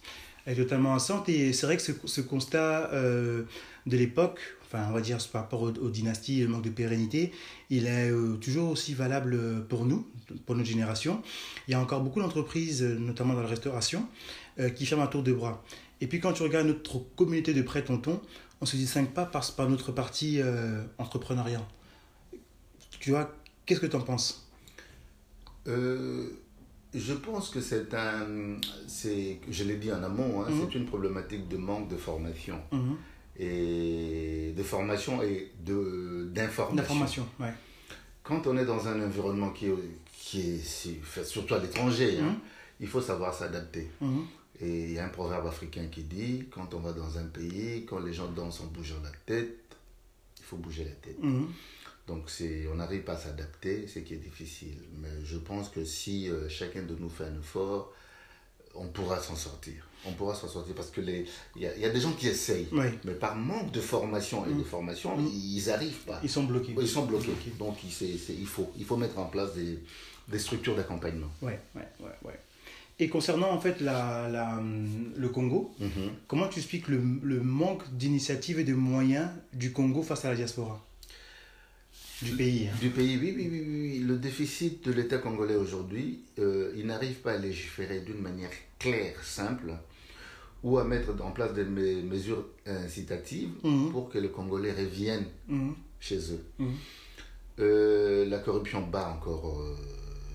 Est 0.48 0.54
totalement 0.54 0.94
absente 0.94 1.28
et 1.28 1.52
c'est 1.52 1.66
vrai 1.66 1.76
que 1.76 1.82
ce, 1.82 1.92
ce 2.06 2.22
constat 2.22 2.90
euh, 2.94 3.42
de 3.84 3.96
l'époque, 3.98 4.40
enfin 4.64 4.86
on 4.88 4.92
va 4.92 5.02
dire 5.02 5.18
par 5.30 5.42
rapport 5.42 5.60
aux, 5.60 5.72
aux 5.72 5.90
dynasties, 5.90 6.40
le 6.40 6.48
manque 6.48 6.64
de 6.64 6.70
pérennité, 6.70 7.32
il 7.68 7.86
est 7.86 8.10
euh, 8.10 8.36
toujours 8.36 8.70
aussi 8.70 8.94
valable 8.94 9.66
pour 9.68 9.84
nous, 9.84 10.08
pour 10.46 10.54
notre 10.54 10.66
génération. 10.66 11.22
Il 11.66 11.72
y 11.72 11.74
a 11.74 11.80
encore 11.80 12.00
beaucoup 12.00 12.22
d'entreprises, 12.22 12.82
euh, 12.82 12.98
notamment 12.98 13.34
dans 13.34 13.42
la 13.42 13.48
restauration, 13.48 14.08
qui 14.74 14.86
ferment 14.86 15.04
un 15.04 15.08
tour 15.08 15.22
de 15.22 15.34
bras. 15.34 15.62
Et 16.00 16.06
puis 16.06 16.18
quand 16.18 16.32
tu 16.32 16.42
regardes 16.42 16.66
notre 16.66 16.98
communauté 17.14 17.52
de 17.52 17.60
prêt 17.60 17.84
tonton, 17.84 18.18
on 18.62 18.64
se 18.64 18.76
distingue 18.76 19.10
pas 19.10 19.26
par, 19.26 19.54
par 19.54 19.68
notre 19.68 19.92
partie 19.92 20.40
entrepreneuriat. 20.96 21.64
Tu 23.00 23.10
vois, 23.10 23.36
qu'est-ce 23.66 23.80
que 23.80 23.86
tu 23.86 23.96
en 23.96 24.00
penses 24.00 24.50
je 26.94 27.12
pense 27.14 27.50
que 27.50 27.60
c'est 27.60 27.92
un, 27.94 28.56
c'est, 28.86 29.40
je 29.50 29.64
l'ai 29.64 29.76
dit 29.76 29.92
en 29.92 30.02
amont, 30.02 30.42
hein, 30.42 30.46
Mhm. 30.50 30.60
c'est 30.70 30.74
une 30.78 30.86
problématique 30.86 31.48
de 31.48 31.56
manque 31.56 31.88
de 31.88 31.96
formation. 31.96 32.60
Mhm. 32.72 32.96
et 33.40 34.52
de 34.56 34.62
formation 34.64 35.22
et 35.22 35.52
de 35.64 36.28
d'information. 36.32 36.74
D'information, 36.76 37.26
ouais. 37.38 37.52
Quand 38.24 38.46
on 38.48 38.56
est 38.58 38.64
dans 38.64 38.88
un 38.88 39.00
environnement 39.00 39.50
qui 39.50 39.66
est, 39.66 39.74
qui 40.12 40.40
est 40.40 41.02
fait 41.04 41.24
surtout 41.24 41.54
à 41.54 41.58
l'étranger, 41.60 42.18
hein, 42.20 42.32
Mhm. 42.32 42.38
il 42.80 42.88
faut 42.88 43.00
savoir 43.00 43.32
s'adapter. 43.32 43.88
Mhm. 44.00 44.24
Et 44.60 44.84
il 44.86 44.92
y 44.92 44.98
a 44.98 45.04
un 45.04 45.08
proverbe 45.10 45.46
africain 45.46 45.86
qui 45.86 46.02
dit 46.02 46.46
quand 46.50 46.74
on 46.74 46.80
va 46.80 46.92
dans 46.92 47.16
un 47.16 47.26
pays, 47.26 47.84
quand 47.86 48.00
les 48.00 48.12
gens 48.12 48.28
dansent 48.28 48.60
en 48.60 48.66
bougeant 48.66 49.00
la 49.04 49.12
tête, 49.24 49.56
il 50.40 50.44
faut 50.44 50.56
bouger 50.56 50.82
la 50.84 50.90
tête. 51.04 51.18
Donc 52.08 52.30
on 52.72 52.74
n'arrive 52.76 53.02
pas 53.02 53.12
à 53.12 53.18
s'adapter, 53.18 53.86
c'est 53.86 54.02
qui 54.02 54.14
est 54.14 54.24
difficile. 54.30 54.78
Mais 55.00 55.08
je 55.24 55.36
pense 55.36 55.68
que 55.68 55.84
si 55.84 56.28
euh, 56.30 56.48
chacun 56.48 56.82
de 56.82 56.94
nous 56.98 57.10
fait 57.10 57.24
un 57.24 57.38
effort, 57.38 57.92
on 58.74 58.88
pourra 58.88 59.20
s'en 59.20 59.36
sortir. 59.36 59.86
On 60.06 60.12
pourra 60.12 60.34
s'en 60.34 60.48
sortir 60.48 60.74
parce 60.74 60.90
que 60.90 61.00
les, 61.00 61.26
il 61.56 61.62
y, 61.62 61.66
a, 61.66 61.74
il 61.76 61.82
y 61.82 61.84
a 61.84 61.90
des 61.90 62.00
gens 62.00 62.12
qui 62.12 62.28
essayent, 62.28 62.68
mais 63.04 63.12
par 63.14 63.34
manque 63.36 63.72
de 63.72 63.80
formation 63.80 64.46
et 64.46 64.54
de 64.54 64.62
formation, 64.62 65.16
Mm. 65.18 65.26
ils 65.26 65.64
n'arrivent 65.66 66.04
pas. 66.06 66.20
Ils 66.22 66.30
sont 66.30 66.44
bloqués. 66.44 66.74
Ils 66.80 66.88
sont 66.88 67.04
bloqués. 67.06 67.34
Donc 67.58 67.76
il, 67.84 67.90
c'est- 67.92 68.06
il, 68.34 68.46
faut, 68.46 68.70
il 68.78 68.84
faut 68.84 68.96
mettre 68.96 69.18
en 69.18 69.26
place 69.26 69.54
des, 69.54 69.78
des 70.28 70.38
structures 70.38 70.76
d'accompagnement. 70.76 71.30
Ouais, 71.42 71.58
ouais, 71.76 71.88
ouais, 72.00 72.10
ouais. 72.24 72.38
Et 73.00 73.08
concernant 73.08 73.50
en 73.52 73.60
fait 73.60 73.80
la, 73.80 74.28
la, 74.28 74.60
le 75.16 75.28
Congo, 75.28 75.74
Mhm. 75.78 76.10
comment 76.26 76.48
tu 76.48 76.58
expliques 76.60 76.88
le, 76.88 77.00
le 77.22 77.40
manque 77.42 77.82
d'initiative 77.92 78.58
et 78.60 78.64
de 78.64 78.74
moyens 78.74 79.28
du 79.52 79.72
Congo 79.72 80.02
face 80.02 80.24
à 80.24 80.30
la 80.30 80.36
diaspora? 80.36 80.84
Du 82.22 82.32
pays. 82.32 82.66
hein. 82.68 82.76
Du 82.80 82.90
pays, 82.90 83.16
oui, 83.20 83.32
oui, 83.36 83.48
oui, 83.50 83.64
oui. 83.68 83.98
Le 84.00 84.16
déficit 84.16 84.84
de 84.86 84.92
l'État 84.92 85.18
congolais 85.18 85.54
aujourd'hui, 85.54 86.20
euh, 86.38 86.72
il 86.76 86.86
n'arrive 86.86 87.16
pas 87.16 87.32
à 87.32 87.38
légiférer 87.38 88.00
d'une 88.00 88.20
manière 88.20 88.50
claire, 88.78 89.22
simple, 89.22 89.72
ou 90.64 90.78
à 90.78 90.84
mettre 90.84 91.10
en 91.22 91.30
place 91.30 91.52
des 91.54 91.64
me- 91.64 92.02
mesures 92.02 92.44
incitatives 92.66 93.50
Mhm. 93.62 93.90
pour 93.92 94.08
que 94.10 94.18
les 94.18 94.30
Congolais 94.30 94.72
reviennent 94.72 95.26
Mhm. 95.48 95.74
chez 96.00 96.18
eux. 96.32 96.42
Mhm. 96.58 96.74
Euh, 97.60 98.24
la 98.28 98.38
corruption 98.38 98.82
bat 98.86 99.08
encore 99.10 99.60
euh, 99.60 99.76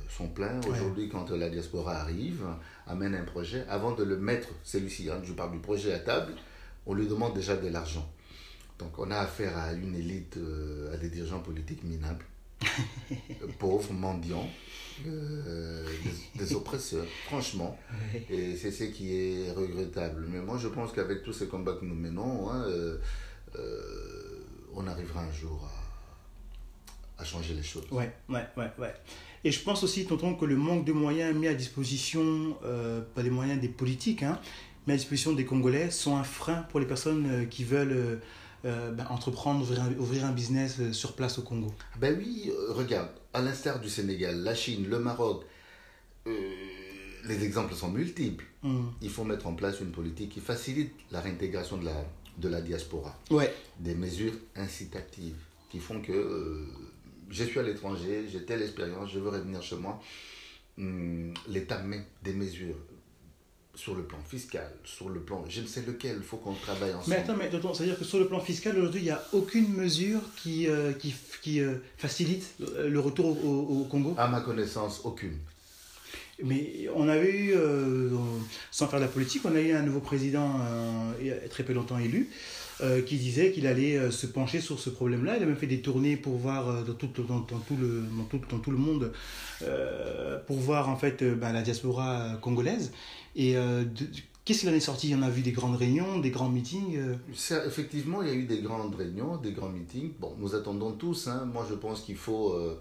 son 0.09 0.27
plein. 0.29 0.61
Ouais. 0.61 0.69
Aujourd'hui, 0.69 1.09
quand 1.09 1.29
la 1.31 1.49
diaspora 1.49 1.95
arrive, 1.97 2.45
amène 2.87 3.15
un 3.15 3.23
projet, 3.23 3.65
avant 3.69 3.91
de 3.93 4.03
le 4.05 4.17
mettre, 4.17 4.49
celui-ci, 4.63 5.09
hein, 5.09 5.19
je 5.23 5.33
parle 5.33 5.51
du 5.51 5.59
projet 5.59 5.91
à 5.93 5.99
table, 5.99 6.33
on 6.85 6.93
lui 6.93 7.07
demande 7.07 7.33
déjà 7.33 7.55
de 7.57 7.67
l'argent. 7.67 8.09
Donc 8.83 8.99
on 8.99 9.09
a 9.11 9.17
affaire 9.17 9.57
à 9.57 9.71
une 9.73 9.95
élite, 9.95 10.37
euh, 10.37 10.93
à 10.93 10.97
des 10.97 11.09
dirigeants 11.09 11.39
politiques 11.39 11.83
minables, 11.83 12.25
pauvres, 13.59 13.93
mendiants, 13.93 14.49
euh, 15.07 15.85
des, 16.35 16.45
des 16.45 16.53
oppresseurs, 16.53 17.05
franchement. 17.25 17.77
Et 18.29 18.55
c'est 18.55 18.71
ce 18.71 18.83
qui 18.85 19.15
est 19.15 19.51
regrettable. 19.51 20.25
Mais 20.29 20.39
moi, 20.39 20.57
je 20.57 20.67
pense 20.67 20.91
qu'avec 20.91 21.23
tous 21.23 21.33
ces 21.33 21.47
combats 21.47 21.73
que 21.73 21.85
nous 21.85 21.95
menons, 21.95 22.49
hein, 22.49 22.65
euh, 22.67 22.97
on 24.73 24.85
arrivera 24.87 25.21
un 25.21 25.31
jour 25.31 25.69
à, 27.17 27.21
à 27.21 27.25
changer 27.25 27.53
les 27.53 27.63
choses. 27.63 27.85
Ouais, 27.91 28.11
ouais, 28.29 28.45
ouais, 28.57 28.71
ouais. 28.79 28.93
Et 29.45 29.51
je 29.51 29.61
pense 29.61 29.83
aussi, 29.83 30.05
tonton, 30.05 30.35
que 30.35 30.45
le 30.45 30.55
manque 30.55 30.85
de 30.85 30.93
moyens 30.93 31.35
mis 31.35 31.47
à 31.47 31.53
disposition, 31.53 32.57
euh, 32.63 33.01
pas 33.15 33.21
les 33.21 33.29
moyens 33.29 33.59
des 33.59 33.67
politiques, 33.67 34.23
hein, 34.23 34.39
mis 34.87 34.93
à 34.93 34.97
disposition 34.97 35.33
des 35.33 35.45
Congolais, 35.45 35.91
sont 35.91 36.15
un 36.17 36.23
frein 36.23 36.63
pour 36.69 36.79
les 36.79 36.85
personnes 36.85 37.27
euh, 37.29 37.45
qui 37.45 37.63
veulent 37.63 38.19
euh, 38.65 38.91
ben, 38.91 39.05
entreprendre, 39.09 39.61
ouvrir 39.61 39.81
un, 39.83 39.91
ouvrir 39.97 40.25
un 40.25 40.31
business 40.31 40.77
euh, 40.79 40.93
sur 40.93 41.13
place 41.15 41.37
au 41.37 41.41
Congo. 41.41 41.73
Ben 41.99 42.15
oui, 42.17 42.51
euh, 42.51 42.73
regarde, 42.73 43.09
à 43.33 43.41
l'instar 43.41 43.79
du 43.79 43.89
Sénégal, 43.89 44.37
la 44.43 44.55
Chine, 44.55 44.87
le 44.87 44.99
Maroc, 44.99 45.43
euh, 46.27 46.31
les 47.25 47.43
exemples 47.43 47.73
sont 47.73 47.89
multiples. 47.89 48.45
Mhm. 48.63 48.91
Il 49.01 49.09
faut 49.09 49.23
mettre 49.23 49.47
en 49.47 49.53
place 49.53 49.79
une 49.81 49.91
politique 49.91 50.29
qui 50.29 50.39
facilite 50.39 50.93
la 51.11 51.19
réintégration 51.21 51.77
de 51.77 51.85
la, 51.85 52.05
de 52.37 52.47
la 52.49 52.61
diaspora. 52.61 53.17
Ouais, 53.31 53.53
Des 53.79 53.95
mesures 53.95 54.33
incitatives 54.55 55.35
qui 55.69 55.79
font 55.79 56.01
que 56.01 56.11
euh, 56.13 56.65
je 57.29 57.43
suis 57.43 57.59
à 57.59 57.63
l'étranger, 57.63 58.25
j'ai 58.31 58.43
telle 58.45 58.61
expérience, 58.61 59.11
je 59.11 59.19
veux 59.19 59.29
revenir 59.29 59.61
chez 59.61 59.75
moi. 59.75 60.01
Hum, 60.77 61.33
L'État 61.47 61.81
met 61.83 62.05
des 62.23 62.33
mesures 62.33 62.75
sur 63.75 63.95
le 63.95 64.03
plan 64.03 64.19
fiscal, 64.27 64.71
sur 64.83 65.09
le 65.09 65.19
plan, 65.19 65.43
je 65.49 65.61
ne 65.61 65.65
sais 65.65 65.81
lequel, 65.85 66.17
il 66.17 66.23
faut 66.23 66.37
qu'on 66.37 66.53
travaille 66.53 66.93
ensemble. 66.93 67.09
mais 67.09 67.15
attends, 67.15 67.35
mais 67.35 67.49
tonton, 67.49 67.73
c'est-à-dire 67.73 67.97
que 67.97 68.05
sur 68.05 68.19
le 68.19 68.27
plan 68.27 68.39
fiscal, 68.39 68.77
aujourd'hui, 68.77 69.01
il 69.01 69.05
n'y 69.05 69.09
a 69.09 69.23
aucune 69.33 69.67
mesure 69.73 70.21
qui, 70.35 70.67
euh, 70.67 70.93
qui, 70.93 71.15
qui 71.41 71.59
euh, 71.59 71.75
facilite 71.97 72.45
euh, 72.61 72.87
le 72.87 72.99
retour 72.99 73.25
au, 73.45 73.83
Congo? 73.85 74.13
À 74.17 74.27
ma 74.27 74.41
connaissance, 74.41 75.01
aucune. 75.03 75.37
Mais 76.43 76.87
on 76.95 77.07
avait 77.09 77.31
eu, 77.31 77.53
euh, 77.55 78.09
sans 78.71 78.87
faire 78.87 78.99
de 78.99 79.05
la 79.05 79.11
politique, 79.11 79.41
on 79.45 79.55
a 79.55 79.59
eu 79.59 79.73
un 79.73 79.81
nouveau 79.81 79.99
président 79.99 80.59
très 81.49 81.63
peu 81.63 81.73
longtemps 81.73 81.99
élu 81.99 82.29
qui 83.05 83.17
disait 83.17 83.51
qu'il 83.51 83.67
allait 83.67 84.11
se 84.11 84.25
pencher 84.25 84.59
sur 84.59 84.79
ce 84.79 84.89
problème-là. 84.89 85.37
Il 85.37 85.43
a 85.43 85.45
même 85.45 85.55
fait 85.55 85.67
des 85.67 85.79
tournées 85.81 86.17
pour 86.17 86.35
voir 86.35 86.83
dans, 86.83 86.93
tout, 86.95 87.07
dans, 87.15 87.39
dans 87.39 87.59
tout, 87.59 87.77
le, 87.79 88.03
dans, 88.17 88.23
tout, 88.23 88.41
dans 88.49 88.57
tout 88.57 88.71
le 88.71 88.77
monde 88.77 89.13
pour 90.47 90.57
voir 90.57 90.89
en 90.89 90.97
fait 90.97 91.23
ben, 91.23 91.53
la 91.53 91.61
diaspora 91.61 92.39
congolaise. 92.41 92.91
Et 93.35 93.57
euh, 93.57 93.83
de- 93.83 94.07
qu'est-ce 94.45 94.61
qu'il 94.61 94.69
en 94.69 94.73
est 94.73 94.79
sorti 94.79 95.13
On 95.17 95.21
a 95.23 95.29
vu 95.29 95.41
des 95.41 95.51
grandes 95.51 95.75
réunions, 95.75 96.19
des 96.19 96.29
grands 96.31 96.49
meetings. 96.49 96.97
euh? 96.97 97.15
Ça, 97.33 97.65
effectivement, 97.65 98.21
il 98.21 98.27
y 98.27 98.31
a 98.31 98.35
eu 98.35 98.45
des 98.45 98.61
grandes 98.61 98.95
réunions, 98.95 99.37
des 99.37 99.51
grands 99.53 99.69
meetings. 99.69 100.11
Bon, 100.19 100.35
nous 100.37 100.53
attendons 100.55 100.91
tous. 100.93 101.27
hein. 101.27 101.45
Moi, 101.45 101.65
je 101.69 101.75
pense 101.75 102.01
qu'il 102.01 102.15
faut. 102.17 102.53
Euh, 102.53 102.79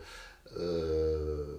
euh, 0.58 1.56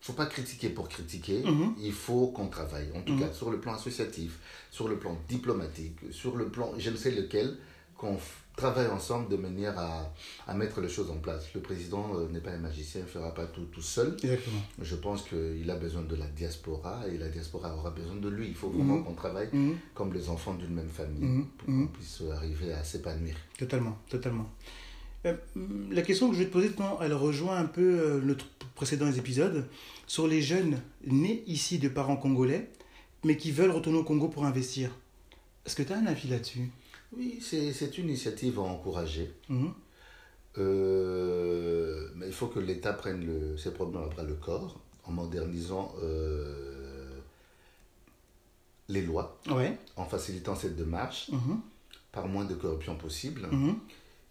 faut 0.00 0.12
pas 0.12 0.26
critiquer 0.26 0.68
pour 0.68 0.88
critiquer. 0.88 1.42
Mhm. 1.44 1.74
Il 1.80 1.92
faut 1.92 2.26
qu'on 2.28 2.48
travaille. 2.48 2.88
En 2.94 3.00
tout 3.00 3.14
Mhm. 3.14 3.20
cas, 3.20 3.32
sur 3.32 3.50
le 3.50 3.58
plan 3.58 3.74
associatif, 3.74 4.38
sur 4.70 4.86
le 4.88 4.98
plan 4.98 5.16
diplomatique, 5.28 5.96
sur 6.10 6.36
le 6.36 6.48
plan, 6.48 6.72
je 6.76 6.90
ne 6.90 6.96
sais 6.96 7.10
lequel, 7.10 7.56
qu'on 7.96 8.18
f- 8.54 8.56
travaille 8.56 8.86
ensemble 8.88 9.28
de 9.28 9.36
manière 9.36 9.78
à, 9.78 10.12
à 10.46 10.54
mettre 10.54 10.80
les 10.80 10.88
choses 10.88 11.10
en 11.10 11.16
place. 11.18 11.52
Le 11.54 11.60
président 11.60 12.12
euh, 12.14 12.28
n'est 12.30 12.40
pas 12.40 12.50
un 12.50 12.58
magicien, 12.58 13.00
il 13.00 13.04
ne 13.04 13.08
fera 13.08 13.34
pas 13.34 13.46
tout 13.46 13.64
tout 13.66 13.82
seul. 13.82 14.16
Exactement. 14.22 14.60
Je 14.80 14.96
pense 14.96 15.22
qu'il 15.22 15.70
a 15.70 15.76
besoin 15.76 16.02
de 16.02 16.16
la 16.16 16.26
diaspora 16.26 17.02
et 17.12 17.18
la 17.18 17.28
diaspora 17.28 17.74
aura 17.76 17.90
besoin 17.90 18.16
de 18.16 18.28
lui. 18.28 18.48
Il 18.48 18.54
faut 18.54 18.70
vraiment 18.70 18.96
Mhm. 18.96 19.04
qu'on 19.04 19.14
travaille 19.14 19.48
Mhm. 19.52 19.76
comme 19.94 20.12
les 20.12 20.28
enfants 20.28 20.54
d'une 20.54 20.74
même 20.74 20.88
famille 20.88 21.22
Mhm, 21.24 21.46
pour 21.58 21.66
qu'on 21.66 21.86
puisse 21.88 22.22
arriver 22.32 22.72
à 22.72 22.82
s'épanouir. 22.84 23.36
Totalement, 23.58 23.98
totalement. 24.08 24.48
Euh, 25.26 25.34
la 25.90 26.02
question 26.02 26.28
que 26.28 26.34
je 26.34 26.40
vais 26.40 26.46
te 26.48 26.52
poser, 26.52 26.70
elle 27.00 27.14
rejoint 27.14 27.56
un 27.56 27.64
peu 27.64 27.80
euh, 27.98 28.20
notre 28.20 28.46
précédent 28.74 29.10
épisode 29.10 29.66
sur 30.06 30.26
les 30.28 30.42
jeunes 30.42 30.78
nés 31.06 31.42
ici 31.46 31.78
de 31.78 31.88
parents 31.88 32.16
congolais, 32.18 32.70
mais 33.24 33.38
qui 33.38 33.50
veulent 33.50 33.70
retourner 33.70 33.98
au 34.00 34.04
Congo 34.04 34.28
pour 34.28 34.44
investir. 34.44 34.90
Est-ce 35.64 35.76
que 35.76 35.82
tu 35.82 35.94
as 35.94 35.96
un 35.96 36.04
avis 36.04 36.28
là-dessus? 36.28 36.70
Oui, 37.16 37.38
c'est 37.40 37.98
une 37.98 38.08
initiative 38.08 38.58
à 38.58 38.62
encourager. 38.62 39.32
Mhm. 39.48 39.72
Euh, 40.58 42.08
mais 42.16 42.26
il 42.26 42.32
faut 42.32 42.46
que 42.46 42.60
l'État 42.60 42.92
prenne 42.92 43.24
le, 43.26 43.56
ses 43.58 43.72
problèmes 43.72 44.02
à 44.02 44.06
bras 44.06 44.22
le 44.22 44.34
corps 44.34 44.78
en 45.04 45.12
modernisant 45.12 45.94
euh, 46.02 47.18
les 48.88 49.02
lois, 49.02 49.38
Ouais. 49.50 49.76
en 49.96 50.04
facilitant 50.04 50.54
cette 50.54 50.76
démarche 50.76 51.30
Mhm. 51.32 51.60
par 52.12 52.26
moins 52.28 52.44
de 52.44 52.54
corruption 52.54 52.96
possible. 52.96 53.48
Mhm. 53.50 53.76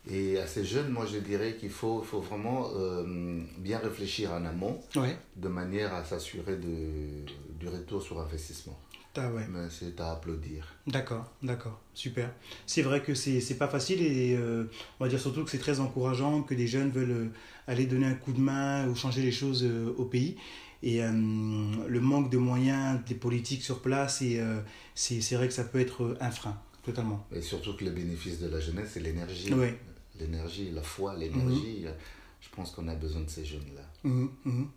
Et 0.10 0.38
à 0.38 0.48
ces 0.48 0.66
jeunes, 0.66 0.90
moi 0.90 1.06
je 1.06 1.18
dirais 1.18 1.56
qu'il 1.58 1.70
faut, 1.70 2.02
faut 2.02 2.20
vraiment 2.20 2.70
euh, 2.76 3.42
bien 3.58 3.80
réfléchir 3.80 4.32
en 4.34 4.44
amont 4.46 4.82
Ouais. 4.96 5.18
de 5.38 5.48
manière 5.48 5.94
à 5.94 6.04
s'assurer 6.04 6.58
du 6.58 7.68
retour 7.68 8.02
sur 8.02 8.20
investissement. 8.20 8.78
Ah 9.16 9.32
ouais. 9.32 9.46
Mais 9.50 9.68
c'est 9.70 10.00
à 10.00 10.14
applaudir. 10.14 10.76
D'accord, 10.88 11.32
d'accord, 11.44 11.80
super. 11.94 12.32
C'est 12.66 12.82
vrai 12.82 13.04
que 13.04 13.14
c'est 13.14 13.42
c'est 13.42 13.58
pas 13.58 13.68
facile 13.68 14.02
et 14.02 14.36
euh, 14.36 14.66
on 15.00 15.04
va 15.04 15.10
dire 15.10 15.20
surtout 15.20 15.44
que 15.44 15.52
c'est 15.52 15.60
très 15.60 15.80
encourageant 15.80 16.42
que 16.42 16.56
des 16.56 16.66
jeunes 16.66 16.90
veulent 16.90 17.12
euh, 17.12 17.28
aller 17.68 17.86
donner 17.86 18.08
un 18.08 18.16
coup 18.16 18.34
de 18.34 18.40
main 18.40 18.88
ou 18.88 18.96
changer 18.96 19.22
les 19.22 19.32
choses 19.32 19.64
euh, 19.64 19.94
au 19.98 20.06
pays. 20.06 20.36
Et 20.82 21.04
euh, 21.04 21.12
le 21.12 22.00
manque 22.02 22.32
de 22.32 22.38
moyens 22.38 23.00
des 23.08 23.16
politiques 23.16 23.64
sur 23.64 23.82
place, 23.82 24.22
et, 24.22 24.42
c'est 24.96 25.22
c'est 25.22 25.36
vrai 25.36 25.48
que 25.48 25.54
ça 25.54 25.64
peut 25.64 25.80
être 25.80 26.18
un 26.20 26.30
frein, 26.30 26.60
totalement. 26.84 27.26
Et 27.32 27.42
surtout 27.42 27.78
que 27.78 27.86
le 27.86 27.92
bénéfice 27.92 28.40
de 28.40 28.50
la 28.50 28.60
jeunesse, 28.60 28.90
c'est 28.94 29.00
l'énergie. 29.00 29.54
Ouais. 29.54 29.80
L'énergie, 30.20 30.72
la 30.72 30.82
foi, 30.82 31.16
l'énergie. 31.16 31.86
Je 32.42 32.50
pense 32.54 32.72
qu'on 32.72 32.88
a 32.90 32.96
besoin 32.96 33.22
de 33.22 33.30
ces 33.30 33.46
jeunes-là. 33.46 33.82
Mhm, 34.04 34.30
mhm. 34.44 34.68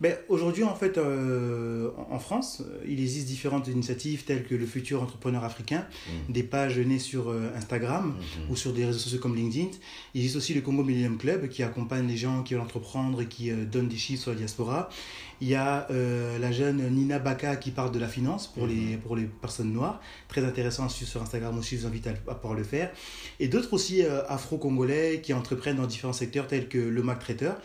Ben, 0.00 0.14
Aujourd'hui, 0.28 0.62
en 0.64 0.74
fait, 0.74 0.98
euh, 0.98 1.88
en 2.10 2.18
France, 2.18 2.62
euh, 2.66 2.78
il 2.86 3.00
existe 3.00 3.26
différentes 3.26 3.66
initiatives 3.68 4.24
telles 4.24 4.44
que 4.44 4.54
le 4.54 4.66
futur 4.66 5.02
entrepreneur 5.02 5.42
africain, 5.44 5.86
Mhm. 6.28 6.32
des 6.34 6.42
pages 6.42 6.78
nées 6.78 6.98
sur 6.98 7.30
euh, 7.30 7.50
Instagram 7.56 8.14
Mhm. 8.18 8.50
ou 8.50 8.56
sur 8.56 8.72
des 8.74 8.84
réseaux 8.84 8.98
sociaux 8.98 9.18
comme 9.20 9.34
LinkedIn. 9.34 9.70
Il 10.14 10.20
existe 10.20 10.36
aussi 10.36 10.52
le 10.54 10.60
Congo 10.60 10.84
Millennium 10.84 11.16
Club 11.16 11.48
qui 11.48 11.62
accompagne 11.62 12.06
les 12.06 12.16
gens 12.18 12.42
qui 12.42 12.52
veulent 12.54 12.62
entreprendre 12.62 13.22
et 13.22 13.26
qui 13.26 13.50
euh, 13.50 13.64
donne 13.64 13.88
des 13.88 13.96
chiffres 13.96 14.22
sur 14.22 14.32
la 14.32 14.36
diaspora. 14.36 14.90
Il 15.42 15.48
y 15.48 15.54
a 15.54 15.86
euh, 15.90 16.38
la 16.38 16.50
jeune 16.50 16.88
Nina 16.90 17.18
Baka 17.18 17.56
qui 17.56 17.70
parle 17.70 17.92
de 17.92 17.98
la 17.98 18.08
finance 18.08 18.46
pour, 18.48 18.66
les, 18.66 18.96
pour 18.96 19.16
les 19.16 19.24
personnes 19.24 19.70
noires. 19.72 20.00
Très 20.28 20.42
intéressant 20.44 20.86
à 20.86 20.88
suivre 20.88 21.10
sur 21.10 21.22
Instagram 21.22 21.58
aussi, 21.58 21.76
je 21.76 21.82
vous 21.82 21.86
invite 21.86 22.06
à, 22.06 22.10
à 22.30 22.34
pouvoir 22.34 22.54
le 22.58 22.64
faire. 22.64 22.90
Et 23.38 23.48
d'autres 23.48 23.72
aussi 23.74 24.02
afro-congolais 24.02 25.20
qui 25.22 25.34
entreprennent 25.34 25.76
dans 25.76 25.86
différents 25.86 26.14
secteurs 26.14 26.46
tels 26.46 26.68
que 26.68 26.78
le 26.78 27.02
Mac 27.02 27.18
Traiteur, 27.18 27.56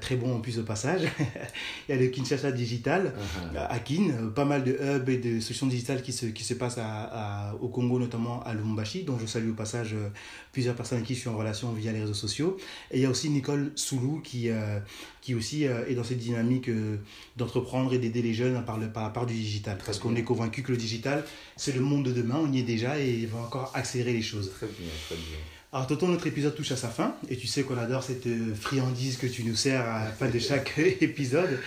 très 0.00 0.16
bon 0.16 0.34
en 0.34 0.40
plus 0.40 0.58
au 0.58 0.64
passage. 0.64 1.02
il 1.88 1.94
y 1.94 1.98
a 1.98 2.00
le 2.00 2.08
Kinshasa 2.08 2.52
Digital, 2.52 3.14
Uh-huh. 3.18 3.56
à 3.58 3.72
Akin, 3.72 4.10
euh, 4.10 4.30
pas 4.30 4.44
mal 4.44 4.64
de 4.64 4.72
hubs 4.72 5.08
et 5.08 5.18
de 5.18 5.40
solutions 5.40 5.66
digitales 5.66 6.02
qui 6.02 6.12
se, 6.12 6.26
qui 6.26 6.44
se 6.44 6.54
passent 6.54 6.78
à, 6.78 7.50
à- 7.50 7.54
au 7.56 7.68
Congo, 7.68 7.98
notamment 7.98 8.42
à 8.44 8.54
Lubumbashi, 8.54 9.04
dont 9.04 9.18
je 9.18 9.26
salue 9.26 9.50
au 9.50 9.54
passage 9.54 9.94
euh, 9.94 10.08
plusieurs 10.52 10.74
personnes 10.74 10.98
avec 10.98 11.06
qui 11.08 11.14
je 11.14 11.20
suis 11.20 11.28
en 11.28 11.36
relation 11.36 11.72
via 11.72 11.92
les 11.92 12.00
réseaux 12.00 12.14
sociaux. 12.14 12.56
Et 12.90 12.98
il 12.98 13.02
y 13.02 13.06
a 13.06 13.10
aussi 13.10 13.30
Nicole 13.30 13.72
Soulou 13.74 14.20
qui, 14.22 14.50
euh, 14.50 14.78
qui 15.20 15.34
aussi 15.34 15.66
euh, 15.66 15.86
est 15.88 15.94
dans 15.94 16.04
cette 16.04 16.18
dynamique 16.18 16.68
euh, 16.68 16.96
d'entreprendre 17.36 17.92
et 17.94 17.98
d'aider 17.98 18.22
les 18.22 18.34
jeunes 18.34 18.64
par, 18.64 18.78
le, 18.78 18.88
par 18.88 19.02
la 19.04 19.10
part 19.10 19.26
du 19.26 19.34
digital. 19.34 19.76
Très 19.78 19.86
Parce 19.86 19.98
qu'on 19.98 20.14
est 20.16 20.24
convaincu 20.24 20.62
que 20.62 20.70
le 20.72 20.78
digital, 20.78 21.24
c'est 21.56 21.74
le 21.74 21.80
monde 21.80 22.04
de 22.04 22.12
demain, 22.12 22.38
on 22.42 22.52
y 22.52 22.58
est 22.60 22.62
déjà 22.62 22.98
et 22.98 23.10
il 23.10 23.26
va 23.28 23.38
encore 23.38 23.70
accélérer 23.74 24.12
les 24.12 24.22
choses. 24.22 24.50
Très 24.56 24.66
bien, 24.66 24.90
très 25.06 25.16
bien. 25.16 25.38
Alors 25.70 25.86
Tonton, 25.86 26.08
notre 26.08 26.26
épisode 26.26 26.54
touche 26.54 26.72
à 26.72 26.76
sa 26.76 26.88
fin 26.88 27.14
et 27.28 27.36
tu 27.36 27.46
sais 27.46 27.62
qu'on 27.62 27.76
adore 27.76 28.02
cette 28.02 28.26
euh, 28.26 28.54
friandise 28.54 29.18
que 29.18 29.26
tu 29.26 29.44
nous 29.44 29.54
sers 29.54 29.86
à 29.86 30.04
la 30.06 30.10
fin 30.12 30.30
de 30.30 30.38
chaque 30.38 30.78
épisode. 30.78 31.60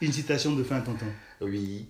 Une 0.00 0.12
citation 0.12 0.56
de 0.56 0.64
fin, 0.64 0.80
Tonton. 0.80 1.06
Oui, 1.40 1.86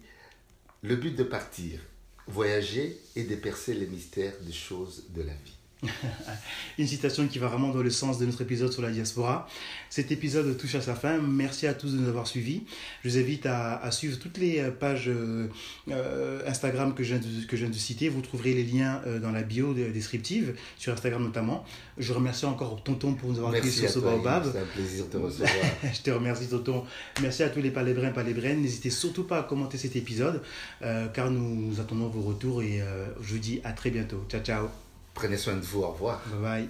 le 0.82 0.96
but 0.96 1.16
de 1.16 1.24
partir, 1.24 1.80
voyager 2.26 2.98
et 3.16 3.24
dépercer 3.24 3.72
les 3.72 3.86
mystères 3.86 4.34
des 4.42 4.52
choses 4.52 5.04
de 5.14 5.22
la 5.22 5.32
vie. 5.32 5.53
Une 6.78 6.86
citation 6.86 7.26
qui 7.28 7.38
va 7.38 7.46
vraiment 7.48 7.68
dans 7.70 7.82
le 7.82 7.90
sens 7.90 8.18
de 8.18 8.26
notre 8.26 8.42
épisode 8.42 8.72
sur 8.72 8.82
la 8.82 8.90
diaspora. 8.90 9.48
Cet 9.90 10.10
épisode 10.10 10.56
touche 10.56 10.74
à 10.74 10.80
sa 10.80 10.94
fin. 10.94 11.18
Merci 11.18 11.66
à 11.66 11.74
tous 11.74 11.92
de 11.92 11.98
nous 11.98 12.08
avoir 12.08 12.26
suivis. 12.26 12.62
Je 13.04 13.10
vous 13.10 13.18
invite 13.18 13.46
à, 13.46 13.76
à 13.76 13.90
suivre 13.90 14.18
toutes 14.18 14.38
les 14.38 14.62
pages 14.70 15.08
euh, 15.08 15.46
euh, 15.90 16.40
Instagram 16.48 16.94
que 16.94 17.04
je, 17.04 17.14
viens 17.14 17.18
de, 17.18 17.46
que 17.46 17.56
je 17.56 17.62
viens 17.62 17.70
de 17.70 17.78
citer. 17.78 18.08
Vous 18.08 18.20
trouverez 18.22 18.54
les 18.54 18.64
liens 18.64 19.00
euh, 19.06 19.20
dans 19.20 19.30
la 19.30 19.42
bio 19.42 19.72
de- 19.74 19.90
descriptive, 19.90 20.54
sur 20.78 20.92
Instagram 20.92 21.22
notamment. 21.22 21.64
Je 21.98 22.12
remercie 22.12 22.44
encore 22.46 22.82
Tonton 22.82 23.14
pour 23.14 23.30
nous 23.30 23.38
avoir 23.38 23.52
accueillis 23.54 23.72
sur 23.72 23.90
ce 23.90 23.98
baobab. 24.00 24.44
C'est 24.52 24.58
un 24.58 24.64
plaisir 24.64 25.04
de 25.06 25.10
te 25.10 25.16
recevoir. 25.16 25.50
Je 25.94 26.00
te 26.00 26.10
remercie, 26.10 26.48
Tonton. 26.48 26.84
Merci 27.22 27.42
à 27.44 27.48
tous 27.50 27.60
les 27.60 27.70
palébrins 27.70 28.08
et 28.08 28.12
palébrines. 28.12 28.60
N'hésitez 28.62 28.90
surtout 28.90 29.24
pas 29.24 29.38
à 29.38 29.42
commenter 29.44 29.78
cet 29.78 29.94
épisode, 29.94 30.42
euh, 30.82 31.06
car 31.08 31.30
nous, 31.30 31.78
attendons 31.80 32.08
vos 32.08 32.22
retours 32.22 32.62
et 32.62 32.80
je 33.20 33.32
vous 33.32 33.38
dis 33.38 33.60
à 33.64 33.72
très 33.72 33.90
bientôt. 33.90 34.24
Ciao, 34.28 34.40
ciao. 34.42 34.83
Prenez 35.14 35.36
soin 35.36 35.54
de 35.54 35.60
vous, 35.60 35.82
au 35.82 35.90
revoir. 35.90 36.20
Bye 36.26 36.40
bye. 36.40 36.68